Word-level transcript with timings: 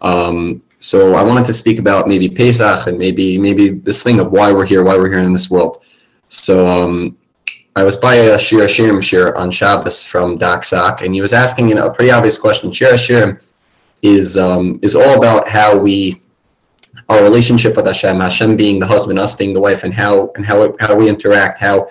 Um, 0.00 0.62
so 0.80 1.14
I 1.14 1.22
wanted 1.22 1.44
to 1.46 1.52
speak 1.52 1.78
about 1.78 2.06
maybe 2.06 2.28
Pesach 2.28 2.86
and 2.86 2.98
maybe 2.98 3.38
maybe 3.38 3.70
this 3.70 4.02
thing 4.02 4.20
of 4.20 4.30
why 4.30 4.52
we're 4.52 4.66
here, 4.66 4.84
why 4.84 4.96
we're 4.96 5.10
here 5.10 5.20
in 5.20 5.32
this 5.32 5.50
world. 5.50 5.82
So 6.28 6.66
um, 6.68 7.16
I 7.76 7.82
was 7.82 7.96
by 7.96 8.14
a 8.14 8.38
Shir 8.38 8.66
Hashirim 8.66 9.02
shir 9.02 9.34
on 9.34 9.50
Shabbos 9.50 10.02
from 10.02 10.38
Doc 10.38 10.64
Sock, 10.64 11.02
and 11.02 11.14
he 11.14 11.20
was 11.20 11.32
asking 11.32 11.68
you 11.68 11.74
know, 11.74 11.86
a 11.86 11.92
pretty 11.92 12.10
obvious 12.10 12.38
question. 12.38 12.72
Shir 12.72 12.92
Hashirim 12.92 13.42
is 14.02 14.36
um, 14.36 14.78
is 14.82 14.94
all 14.94 15.16
about 15.16 15.48
how 15.48 15.76
we 15.76 16.22
our 17.08 17.22
relationship 17.22 17.76
with 17.76 17.86
Hashem, 17.86 18.18
Hashem 18.18 18.56
being 18.56 18.78
the 18.78 18.86
husband, 18.86 19.18
us 19.18 19.34
being 19.34 19.52
the 19.52 19.60
wife, 19.60 19.84
and 19.84 19.94
how 19.94 20.32
and 20.36 20.44
how 20.44 20.74
how 20.80 20.94
we 20.94 21.08
interact, 21.08 21.58
how 21.58 21.88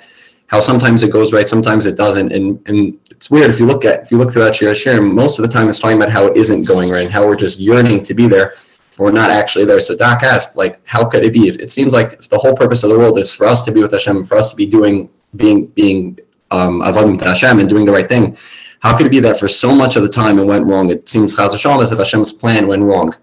how 0.47 0.59
sometimes 0.59 1.01
it 1.03 1.11
goes 1.11 1.33
right, 1.33 1.47
sometimes 1.47 1.85
it 1.85 1.95
doesn't, 1.95 2.31
and 2.31 2.61
and 2.67 2.99
it's 3.09 3.29
weird 3.29 3.49
if 3.49 3.59
you 3.59 3.65
look 3.65 3.85
at 3.85 4.01
if 4.03 4.11
you 4.11 4.17
look 4.17 4.31
throughout 4.31 4.55
Shir 4.55 4.71
Hashirim, 4.71 5.13
most 5.13 5.39
of 5.39 5.45
the 5.45 5.51
time 5.51 5.69
it's 5.69 5.79
talking 5.79 5.97
about 5.97 6.11
how 6.11 6.27
it 6.27 6.37
isn't 6.37 6.67
going 6.67 6.89
right, 6.89 7.03
and 7.03 7.11
how 7.11 7.25
we're 7.27 7.35
just 7.35 7.59
yearning 7.59 8.03
to 8.03 8.13
be 8.13 8.27
there, 8.27 8.53
we're 8.97 9.11
not 9.11 9.29
actually 9.29 9.65
there. 9.65 9.81
So 9.81 9.95
Doc 9.95 10.23
asked, 10.23 10.55
like, 10.55 10.79
how 10.85 11.05
could 11.05 11.25
it 11.25 11.33
be? 11.33 11.47
If 11.47 11.57
It 11.57 11.71
seems 11.71 11.93
like 11.93 12.13
if 12.13 12.29
the 12.29 12.37
whole 12.37 12.55
purpose 12.55 12.83
of 12.83 12.89
the 12.89 12.97
world 12.97 13.19
is 13.19 13.33
for 13.33 13.45
us 13.45 13.61
to 13.63 13.71
be 13.71 13.81
with 13.81 13.91
Hashem, 13.91 14.25
for 14.25 14.37
us 14.37 14.49
to 14.51 14.55
be 14.55 14.65
doing, 14.65 15.09
being, 15.35 15.67
being 15.67 16.19
um, 16.51 16.81
avodim 16.81 17.17
to 17.19 17.25
Hashem 17.25 17.59
and 17.59 17.67
doing 17.67 17.85
the 17.85 17.91
right 17.91 18.07
thing. 18.07 18.37
How 18.79 18.95
could 18.95 19.07
it 19.07 19.11
be 19.11 19.19
that 19.21 19.39
for 19.39 19.47
so 19.47 19.73
much 19.73 19.95
of 19.95 20.03
the 20.03 20.09
time 20.09 20.39
it 20.39 20.45
went 20.45 20.65
wrong? 20.65 20.89
It 20.89 21.09
seems 21.09 21.35
Chaz 21.35 21.51
Hashem 21.51 21.79
as 21.81 21.91
if 21.91 21.97
Hashem's 21.97 22.31
plan 22.31 22.67
went 22.67 22.83
wrong. 22.83 23.15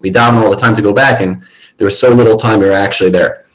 We 0.00 0.12
daven 0.12 0.42
all 0.42 0.50
the 0.50 0.56
time 0.56 0.76
to 0.76 0.82
go 0.82 0.92
back, 0.92 1.20
and 1.20 1.42
there 1.78 1.86
was 1.86 1.98
so 1.98 2.10
little 2.10 2.36
time 2.36 2.60
we 2.60 2.66
were 2.66 2.72
actually 2.72 3.10
there. 3.10 3.45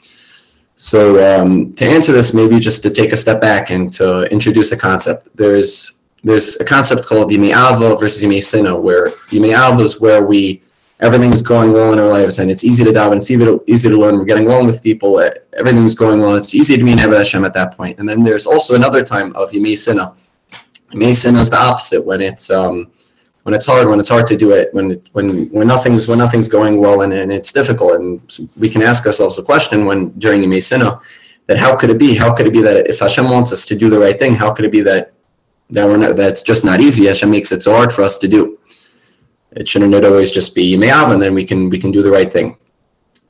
So 0.82 1.00
um, 1.22 1.72
to 1.74 1.84
answer 1.84 2.10
this, 2.10 2.34
maybe 2.34 2.58
just 2.58 2.82
to 2.82 2.90
take 2.90 3.12
a 3.12 3.16
step 3.16 3.40
back 3.40 3.70
and 3.70 3.92
to 3.92 4.22
introduce 4.32 4.72
a 4.72 4.76
concept. 4.76 5.28
There's 5.36 6.02
there's 6.24 6.58
a 6.60 6.64
concept 6.64 7.06
called 7.06 7.30
Yimei 7.30 7.52
Ava 7.54 7.94
versus 7.96 8.20
Yimei 8.20 8.42
Sina, 8.42 8.76
where 8.76 9.06
Yimei 9.30 9.54
Ava 9.54 9.80
is 9.84 10.00
where 10.00 10.26
we 10.26 10.60
everything's 10.98 11.40
going 11.40 11.72
well 11.72 11.92
in 11.92 12.00
our 12.00 12.08
lives 12.08 12.40
and 12.40 12.50
it's 12.50 12.64
easy 12.64 12.82
to 12.82 12.90
daven, 12.90 13.18
it's 13.18 13.30
easy 13.30 13.44
to, 13.44 13.62
easy 13.68 13.88
to 13.88 13.96
learn, 13.96 14.18
we're 14.18 14.24
getting 14.24 14.46
along 14.46 14.66
with 14.66 14.82
people, 14.82 15.20
everything's 15.52 15.94
going 15.94 16.20
well, 16.20 16.34
it's 16.34 16.54
easy 16.54 16.76
to 16.76 16.84
be 16.84 16.92
in 16.92 16.98
Hashem 16.98 17.44
at 17.44 17.54
that 17.54 17.76
point. 17.76 17.98
And 17.98 18.08
then 18.08 18.22
there's 18.24 18.46
also 18.46 18.74
another 18.74 19.04
time 19.04 19.34
of 19.36 19.50
Yimei 19.52 19.76
Sina. 19.76 20.14
Yimei 20.92 21.14
Sina 21.14 21.40
is 21.40 21.50
the 21.50 21.60
opposite 21.60 22.04
when 22.04 22.20
it's 22.20 22.50
um, 22.50 22.90
when 23.42 23.54
it's 23.54 23.66
hard, 23.66 23.88
when 23.88 23.98
it's 23.98 24.08
hard 24.08 24.26
to 24.28 24.36
do 24.36 24.52
it, 24.52 24.72
when 24.72 25.00
when 25.12 25.48
when 25.50 25.66
nothing's 25.66 26.06
when 26.08 26.18
nothing's 26.18 26.48
going 26.48 26.78
well 26.78 27.02
and, 27.02 27.12
and 27.12 27.32
it's 27.32 27.52
difficult, 27.52 27.94
and 27.94 28.50
we 28.56 28.68
can 28.68 28.82
ask 28.82 29.04
ourselves 29.06 29.36
the 29.36 29.42
question 29.42 29.84
when 29.84 30.10
during 30.18 30.42
Yimei 30.42 30.62
Sina, 30.62 31.00
that 31.46 31.58
how 31.58 31.74
could 31.76 31.90
it 31.90 31.98
be? 31.98 32.14
How 32.14 32.32
could 32.32 32.46
it 32.46 32.52
be 32.52 32.62
that 32.62 32.88
if 32.88 33.00
Hashem 33.00 33.28
wants 33.28 33.52
us 33.52 33.66
to 33.66 33.74
do 33.74 33.90
the 33.90 33.98
right 33.98 34.18
thing, 34.18 34.34
how 34.34 34.52
could 34.52 34.64
it 34.64 34.72
be 34.72 34.82
that 34.82 35.12
that 35.70 35.86
we're 35.86 35.96
not, 35.96 36.16
that's 36.16 36.42
just 36.42 36.64
not 36.64 36.80
easy? 36.80 37.06
Hashem 37.06 37.30
makes 37.30 37.50
it 37.50 37.62
so 37.62 37.74
hard 37.74 37.92
for 37.92 38.02
us 38.02 38.18
to 38.18 38.28
do. 38.28 38.58
It 39.52 39.68
shouldn't 39.68 39.94
it 39.94 40.04
always 40.04 40.30
just 40.30 40.54
be 40.54 40.76
Me'av, 40.76 41.12
and 41.12 41.20
then 41.20 41.34
we 41.34 41.44
can 41.44 41.68
we 41.68 41.78
can 41.78 41.90
do 41.90 42.02
the 42.02 42.10
right 42.10 42.32
thing. 42.32 42.56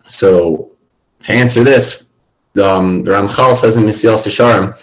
So 0.06 0.72
to 1.22 1.32
answer 1.32 1.64
this, 1.64 2.06
um, 2.62 3.02
the 3.02 3.12
Ramchal 3.12 3.54
says 3.54 3.76
in 3.76 3.84
Mesillas 3.84 4.26
Yesharim 4.26 4.78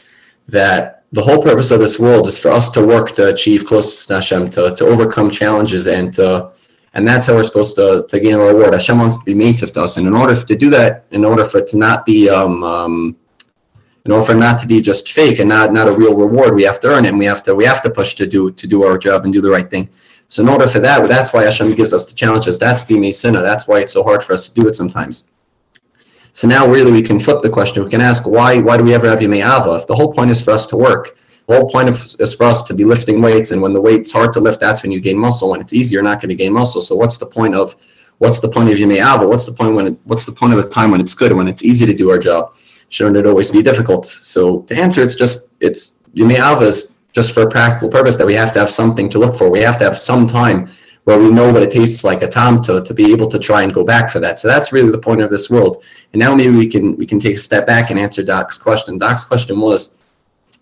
that 0.47 0.98
the 1.11 1.21
whole 1.21 1.41
purpose 1.41 1.71
of 1.71 1.79
this 1.79 1.99
world 1.99 2.27
is 2.27 2.38
for 2.38 2.52
us 2.52 2.69
to 2.71 2.85
work 2.85 3.13
to 3.13 3.29
achieve 3.29 3.65
closeness 3.65 4.05
to 4.07 4.15
Hashem, 4.15 4.49
to, 4.52 4.75
to 4.75 4.85
overcome 4.85 5.31
challenges, 5.31 5.88
and 5.88 6.13
to, 6.13 6.52
and 6.93 7.07
that's 7.07 7.27
how 7.27 7.35
we're 7.35 7.43
supposed 7.43 7.75
to, 7.77 8.05
to 8.07 8.19
gain 8.19 8.35
a 8.35 8.39
reward. 8.39 8.73
Hashem 8.73 8.99
wants 8.99 9.17
to 9.17 9.23
be 9.25 9.33
native 9.33 9.71
to 9.73 9.83
us, 9.83 9.97
and 9.97 10.05
in 10.05 10.15
order 10.15 10.35
to 10.39 10.55
do 10.55 10.69
that, 10.69 11.05
in 11.11 11.25
order 11.25 11.45
for 11.45 11.59
it 11.59 11.67
to 11.69 11.77
not 11.77 12.05
be 12.05 12.30
um, 12.30 12.63
um, 12.63 13.15
in 14.05 14.11
order 14.11 14.25
for 14.25 14.33
not 14.33 14.57
to 14.59 14.67
be 14.67 14.81
just 14.81 15.11
fake 15.11 15.39
and 15.39 15.49
not 15.49 15.73
not 15.73 15.87
a 15.87 15.91
real 15.91 16.15
reward, 16.15 16.55
we 16.55 16.63
have 16.63 16.80
to 16.81 16.87
earn 16.87 17.05
it, 17.05 17.09
and 17.09 17.19
we 17.19 17.25
have 17.25 17.43
to 17.43 17.55
we 17.55 17.65
have 17.65 17.81
to 17.83 17.89
push 17.89 18.15
to 18.15 18.25
do 18.25 18.52
to 18.52 18.67
do 18.67 18.83
our 18.83 18.97
job 18.97 19.23
and 19.23 19.33
do 19.33 19.41
the 19.41 19.49
right 19.49 19.69
thing. 19.69 19.89
So 20.30 20.43
in 20.43 20.49
order 20.49 20.67
for 20.67 20.80
that, 20.80 21.07
that's 21.07 21.33
why 21.33 21.43
Hashem 21.43 21.73
gives 21.73 21.91
us 21.93 22.05
the 22.05 22.13
challenges. 22.13 22.59
That's 22.59 22.83
the 22.83 22.99
Mesina. 22.99 23.41
That's 23.41 23.67
why 23.67 23.80
it's 23.80 23.93
so 23.93 24.03
hard 24.03 24.23
for 24.23 24.33
us 24.33 24.47
to 24.47 24.61
do 24.61 24.67
it 24.67 24.75
sometimes. 24.75 25.27
So 26.40 26.48
now 26.48 26.66
really 26.66 26.94
we 26.94 27.02
can 27.02 27.20
flip 27.20 27.42
the 27.42 27.50
question. 27.50 27.84
We 27.84 27.90
can 27.90 28.00
ask 28.00 28.26
why 28.26 28.62
why 28.62 28.78
do 28.78 28.84
we 28.86 28.94
ever 28.94 29.09
have 29.09 29.20
Yemei 29.20 29.44
Ava? 29.44 29.76
If 29.76 29.88
the 29.88 29.94
whole 29.94 30.14
point 30.14 30.32
is 30.32 30.42
for 30.42 30.52
us 30.52 30.66
to 30.67 30.77
work, 30.77 31.17
the 31.48 31.55
whole 31.58 31.70
point 31.70 31.89
of, 31.89 31.95
is 32.17 32.33
for 32.33 32.45
us 32.45 32.64
to 32.64 32.73
be 32.73 32.86
lifting 32.86 33.22
weights, 33.22 33.52
and 33.52 33.61
when 33.61 33.73
the 33.73 33.82
weight's 33.82 34.14
hard 34.14 34.32
to 34.36 34.39
lift, 34.39 34.61
that's 34.61 34.82
when 34.82 34.94
you 34.94 35.02
gain 35.02 35.17
muscle. 35.17 35.49
When 35.49 35.60
it's 35.60 35.73
easy, 35.73 35.95
you're 35.95 36.10
not 36.11 36.22
going 36.22 36.30
to 36.30 36.36
gain 36.36 36.54
muscle. 36.54 36.80
So 36.82 36.95
what's 36.95 37.17
the 37.17 37.26
point 37.26 37.55
of 37.55 37.76
what's 38.20 38.39
the 38.39 38.48
point 38.48 38.72
of 38.72 38.78
Yemei 38.78 39.02
Ava? 39.05 39.28
What's 39.28 39.48
the 39.48 39.52
point 39.52 39.76
when 39.76 39.88
it, 39.88 39.98
what's 40.05 40.26
the 40.26 40.32
point 40.32 40.54
of 40.54 40.64
the 40.64 40.70
time 40.70 40.92
when 40.92 41.02
it's 41.02 41.14
good, 41.14 41.33
when 41.33 41.49
it's 41.49 41.66
easy 41.66 41.86
to 41.86 41.94
do 41.94 42.10
our 42.10 42.17
job? 42.17 42.55
Shouldn't 42.88 43.17
it 43.17 43.28
always 43.28 43.52
be 43.52 43.61
difficult? 43.61 44.05
So 44.05 44.61
to 44.61 44.78
answer, 44.78 45.04
it's 45.04 45.16
just 45.16 45.49
it's 45.60 45.99
Yemei 46.16 46.39
Ava 46.39 46.67
is 46.67 46.95
just 47.11 47.33
for 47.33 47.42
a 47.42 47.49
practical 47.49 47.89
purpose 47.89 48.16
that 48.16 48.26
we 48.26 48.36
have 48.36 48.54
to 48.54 48.60
have 48.60 48.70
something 48.70 49.10
to 49.10 49.20
look 49.20 49.36
for. 49.36 49.52
We 49.52 49.60
have 49.60 49.78
to 49.80 49.83
have 49.83 49.98
some 49.98 50.26
time 50.26 50.70
where 51.09 51.17
we 51.17 51.31
know 51.31 51.52
what 51.52 51.64
it 51.64 51.71
tastes 51.71 52.03
like 52.03 52.21
a 52.21 52.27
tom 52.27 52.61
to, 52.61 52.81
to 52.83 52.93
be 52.93 53.11
able 53.11 53.25
to 53.25 53.39
try 53.39 53.64
and 53.64 53.73
go 53.73 53.83
back 53.83 54.11
for 54.11 54.20
that. 54.20 54.39
So 54.39 54.47
that's 54.47 54.71
really 54.71 54.92
the 54.92 54.99
point 54.99 55.21
of 55.21 55.31
this 55.31 55.49
world. 55.49 55.83
And 56.14 56.20
now 56.20 56.36
maybe 56.36 56.55
we 56.55 56.67
can 56.67 56.95
we 56.97 57.08
can 57.08 57.20
take 57.20 57.37
a 57.37 57.39
step 57.39 57.65
back 57.65 57.89
and 57.89 57.99
answer 57.99 58.21
Doc's 58.21 58.59
question. 58.59 58.99
Doc's 58.99 59.23
question 59.23 59.59
was, 59.59 59.98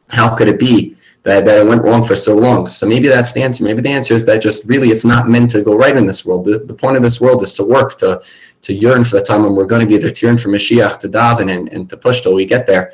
how 0.08 0.34
could 0.34 0.48
it 0.48 0.58
be 0.58 0.96
that, 1.24 1.44
that 1.44 1.58
it 1.60 1.68
went 1.68 1.84
wrong 1.84 2.02
for 2.02 2.16
so 2.16 2.34
long? 2.34 2.70
So 2.70 2.88
maybe 2.88 3.10
that's 3.10 3.34
the 3.34 3.44
answer. 3.44 3.66
Maybe 3.66 3.82
the 3.82 3.90
answer 3.90 4.14
is 4.14 4.26
that 4.26 4.42
just 4.42 4.70
really 4.70 4.88
it's 4.88 5.04
not 5.04 5.28
meant 5.28 5.50
to 5.52 5.62
go 5.64 5.76
right 5.76 5.98
in 5.98 6.06
this 6.06 6.26
world. 6.26 6.46
The, 6.46 6.60
the 6.60 6.74
point 6.74 6.96
of 6.96 7.04
this 7.04 7.20
world 7.20 7.44
is 7.44 7.54
to 7.56 7.66
work, 7.66 7.98
to 7.98 8.22
to 8.62 8.74
yearn 8.74 9.04
for 9.04 9.18
the 9.18 9.26
time 9.30 9.44
when 9.44 9.54
we're 9.54 9.66
going 9.74 9.86
to 9.86 9.92
be 9.94 9.98
there, 9.98 10.12
to 10.12 10.26
yearn 10.26 10.38
for 10.38 10.48
Mashiach, 10.48 11.00
to 11.02 11.10
daven 11.10 11.54
and, 11.54 11.68
and 11.74 11.90
to 11.90 11.98
push 11.98 12.22
till 12.22 12.34
we 12.34 12.46
get 12.46 12.66
there. 12.66 12.94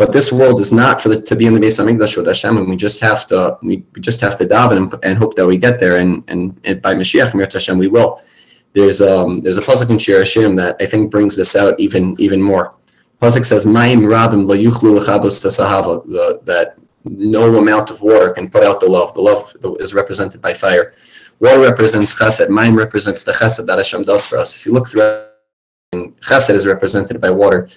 But 0.00 0.12
this 0.12 0.32
world 0.32 0.60
is 0.62 0.72
not 0.72 1.02
for 1.02 1.10
the, 1.10 1.20
to 1.20 1.36
be 1.36 1.44
in 1.44 1.52
the 1.52 1.60
Beis 1.60 1.78
Hamikdash 1.78 2.16
with 2.16 2.26
Hashem, 2.26 2.56
and 2.56 2.66
we 2.66 2.74
just 2.74 3.00
have 3.00 3.26
to 3.26 3.58
we, 3.60 3.84
we 3.94 4.00
just 4.00 4.18
have 4.22 4.34
to 4.36 4.46
daven 4.46 4.76
and, 4.78 4.94
and, 5.02 5.18
hope 5.18 5.34
that 5.34 5.46
we 5.46 5.58
get 5.58 5.78
there. 5.78 5.96
And 5.98 6.24
and, 6.28 6.58
and 6.64 6.80
by 6.80 6.94
Mashiach 6.94 7.34
Mir 7.34 7.46
Hashem, 7.52 7.76
we 7.76 7.86
will. 7.86 8.22
There's 8.72 9.02
um 9.02 9.42
there's 9.42 9.58
a 9.58 9.60
pasuk 9.60 9.90
in 9.90 9.98
Shir 9.98 10.22
Hashirim 10.22 10.56
that 10.56 10.76
I 10.80 10.86
think 10.86 11.10
brings 11.10 11.36
this 11.36 11.54
out 11.54 11.78
even 11.78 12.16
even 12.18 12.40
more. 12.40 12.74
Pasuk 13.20 13.44
says, 13.44 13.66
"Mayim 13.66 14.00
rabim 14.14 14.48
lo 14.48 14.56
yuchlu 14.56 14.92
tasahava." 15.00 16.46
That 16.46 16.78
no 17.04 17.58
amount 17.58 17.90
of 17.90 18.00
water 18.00 18.30
can 18.30 18.48
put 18.48 18.64
out 18.64 18.80
the 18.80 18.86
love. 18.86 19.12
The 19.12 19.20
love 19.20 19.54
is 19.80 19.92
represented 19.92 20.40
by 20.40 20.54
fire. 20.54 20.94
Water 21.40 21.60
represents 21.60 22.14
chesed. 22.14 22.48
Mayim 22.48 22.74
represents 22.74 23.22
the 23.22 23.32
chesed 23.32 23.66
that 23.66 23.76
Hashem 23.76 24.04
does 24.04 24.24
for 24.24 24.38
us. 24.38 24.54
If 24.56 24.64
you 24.64 24.72
look 24.72 24.88
through, 24.88 25.02
chesed 26.22 26.54
is 26.54 26.66
represented 26.66 27.20
by 27.20 27.28
water 27.28 27.68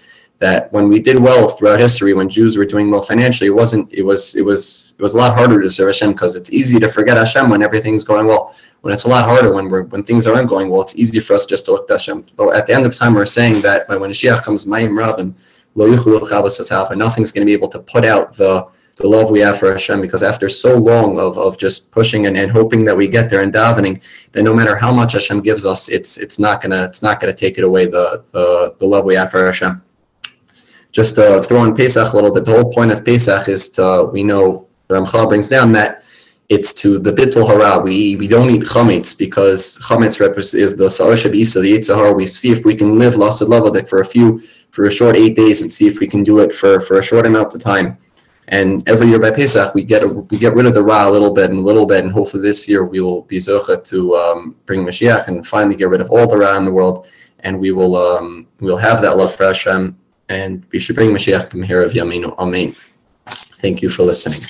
that 0.44 0.72
when 0.74 0.90
we 0.90 1.00
did 1.00 1.18
well 1.18 1.48
throughout 1.48 1.80
history, 1.80 2.14
when 2.14 2.28
Jews 2.28 2.58
were 2.58 2.66
doing 2.66 2.92
well 2.92 3.02
financially, 3.02 3.48
it 3.48 3.58
wasn't. 3.62 3.86
It 3.94 4.04
was. 4.04 4.36
It 4.36 4.46
was. 4.50 4.94
It 5.00 5.02
was 5.02 5.14
a 5.14 5.18
lot 5.18 5.38
harder 5.38 5.62
to 5.62 5.72
serve 5.72 5.88
Hashem 5.88 6.12
because 6.12 6.36
it's 6.36 6.52
easy 6.52 6.80
to 6.81 6.90
forget 6.90 7.16
Hashem 7.16 7.50
when 7.50 7.64
everything's 7.64 8.04
going 8.04 8.28
well. 8.28 8.54
When 8.81 8.94
it's 8.94 9.06
a 9.06 9.08
lot 9.16 9.24
harder 9.24 9.54
when 9.54 9.70
we're 9.70 9.84
when 9.84 10.04
things 10.04 10.28
aren't 10.28 10.50
going 10.50 10.70
well, 10.70 10.81
it's 10.81 10.98
easy 10.98 11.22
for 11.22 11.34
us 11.34 11.46
just 11.46 11.64
to 11.66 11.72
look 11.72 11.88
to 11.88 11.94
Hashem. 11.94 12.26
But 12.36 12.50
at 12.58 12.68
the 12.68 12.74
end 12.74 12.86
of 12.86 12.94
time, 12.94 13.14
we're 13.14 13.26
saying 13.26 13.62
that 13.62 13.88
when 13.88 14.00
Mashiach 14.00 14.44
comes, 14.44 14.66
Mayim 14.66 14.94
Rabim, 15.02 15.34
Lo 15.76 15.88
nothing's 16.96 17.31
going 17.31 17.46
to 17.46 17.52
be 17.52 17.54
able 17.54 17.70
to 17.70 17.80
put 17.80 18.04
out 18.04 18.34
the 18.34 18.68
the 18.98 19.08
love 19.08 19.31
we 19.31 19.40
have 19.40 19.58
for 19.58 19.72
Hashem 19.72 20.02
because 20.02 20.22
after 20.22 20.48
so 20.50 20.78
long 20.78 21.18
of, 21.18 21.36
of 21.36 21.58
just 21.58 21.90
pushing 21.90 22.28
and, 22.28 22.38
and 22.38 22.52
hoping 22.52 22.86
that 22.86 22.96
we 22.96 23.08
get 23.08 23.28
there 23.28 23.42
and 23.42 23.52
davening, 23.52 23.96
that 24.34 24.44
no 24.44 24.54
matter 24.54 24.75
how 24.75 24.92
much 24.92 25.14
Hashem 25.14 25.40
gives 25.42 25.66
us, 25.66 25.88
it's 25.88 26.18
it's 26.18 26.38
not 26.38 26.62
gonna 26.62 26.84
it's 26.84 27.02
not 27.02 27.22
gonna 27.22 27.34
take 27.34 27.58
it 27.58 27.64
away 27.64 27.86
the 27.86 28.25
the, 28.34 28.75
the 28.78 28.86
love 28.86 29.06
we 29.06 29.16
have 29.16 29.31
for 29.31 29.46
Hashem 29.46 29.81
just 30.94 31.16
to 31.16 31.42
throw 31.42 31.64
in 31.66 31.76
Pesach 31.76 32.14
a 32.14 32.16
little 32.16 32.31
bit, 32.31 32.46
the 32.46 32.52
whole 32.52 32.72
point 32.72 32.92
of 32.92 33.04
Pesach 33.04 33.50
is 33.50 33.70
to, 33.72 34.09
we 34.14 34.24
know, 34.24 34.68
Ramchal 34.90 35.28
brings 35.28 35.50
down 35.50 35.74
that 35.74 36.04
it's 36.50 36.74
to 36.74 37.00
the 37.00 37.12
bittul 37.12 37.48
hara. 37.48 37.80
We 37.80 38.16
we 38.18 38.28
don't 38.28 38.50
eat 38.50 38.64
chametz 38.64 39.18
because 39.18 39.80
chametz 39.80 40.54
is 40.54 40.76
the 40.76 40.90
sar 40.90 41.14
shabisa, 41.14 41.62
the 41.62 41.74
yitzhar. 41.74 42.16
We 42.16 42.28
see 42.28 42.52
if 42.52 42.64
we 42.66 42.76
can 42.76 43.00
live 43.00 43.16
lasted 43.16 43.48
lavadik 43.48 43.88
for 43.88 44.02
a 44.02 44.06
few 44.06 44.42
for 44.70 44.86
a 44.86 44.92
short 44.92 45.16
eight 45.16 45.36
days 45.36 45.62
and 45.62 45.74
see 45.74 45.88
if 45.88 46.00
we 46.00 46.08
can 46.08 46.24
do 46.24 46.40
it 46.40 46.54
for 46.54 46.80
for 46.81 47.00
a 47.00 47.04
short 47.04 47.25
amount 47.25 47.56
of 47.56 47.64
time. 47.64 47.98
And 48.50 48.88
every 48.90 49.08
year 49.08 49.20
by 49.20 49.31
Pesach, 49.31 49.74
we 49.74 49.84
get 49.84 50.04
a, 50.04 50.08
we 50.08 50.38
get 50.38 50.54
rid 50.54 50.66
of 50.66 50.74
the 50.74 50.84
ra 50.84 51.08
a 51.08 51.10
little 51.10 51.34
bit 51.34 51.50
and 51.50 51.60
a 51.60 51.62
little 51.62 51.86
bit, 51.86 52.04
and 52.04 52.12
hopefully 52.12 52.44
this 52.44 52.68
year 52.68 52.84
we 52.84 53.00
will 53.00 53.22
be 53.24 53.38
zocha 53.38 53.81
to 53.86 54.16
um, 54.18 54.56
bring 54.66 54.86
Mashiach 54.86 55.28
and 55.30 55.48
finally 55.48 55.78
get 55.78 55.90
rid 55.90 56.02
of 56.02 56.12
all 56.12 56.28
the 56.28 56.38
ra 56.38 56.57
in 56.57 56.66
the 56.66 56.72
world, 56.72 57.07
and 57.39 57.57
we 57.57 57.72
will 57.72 57.96
um, 57.96 58.46
we'll 58.60 58.78
have 58.89 59.01
that 59.01 59.16
love 59.16 59.34
for 59.34 59.46
Hashem 59.46 59.98
and 60.33 60.65
we 60.71 60.80
should 60.80 60.95
bring 60.95 61.12
Mashiach 61.12 61.53
of 61.83 61.91
Yaminu. 61.94 62.35
Amen. 62.38 62.75
Thank 63.62 63.81
you 63.81 63.89
for 63.89 64.03
listening. 64.03 64.41